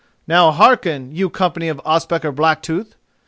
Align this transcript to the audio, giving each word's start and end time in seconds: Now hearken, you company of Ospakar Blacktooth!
Now 0.25 0.49
hearken, 0.49 1.11
you 1.15 1.29
company 1.29 1.67
of 1.69 1.79
Ospakar 1.85 2.31
Blacktooth! 2.31 2.95